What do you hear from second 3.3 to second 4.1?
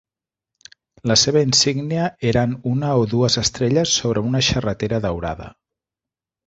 estrelles